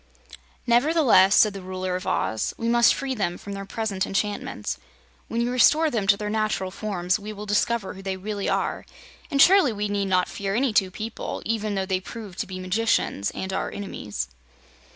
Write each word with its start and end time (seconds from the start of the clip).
"Nevertheless," 0.65 1.35
said 1.35 1.53
the 1.53 1.61
Ruler 1.61 1.95
of 1.95 2.07
Oz, 2.07 2.55
"we 2.57 2.67
must 2.67 2.95
free 2.95 3.13
them 3.13 3.37
from 3.37 3.53
their 3.53 3.65
present 3.65 4.07
enchantments. 4.07 4.79
When 5.27 5.41
you 5.41 5.51
restore 5.51 5.91
them 5.91 6.07
to 6.07 6.17
their 6.17 6.27
natural 6.31 6.71
forms 6.71 7.19
we 7.19 7.31
will 7.31 7.45
discover 7.45 7.93
who 7.93 8.01
they 8.01 8.17
really 8.17 8.49
are, 8.49 8.83
and 9.29 9.39
surely 9.39 9.71
we 9.71 9.89
need 9.89 10.07
not 10.07 10.27
fear 10.27 10.55
any 10.55 10.73
two 10.73 10.89
people, 10.89 11.43
even 11.45 11.75
though 11.75 11.85
they 11.85 11.99
prove 11.99 12.35
to 12.37 12.47
be 12.47 12.59
magicians 12.59 13.29
and 13.35 13.53
our 13.53 13.69
enemies." 13.71 14.27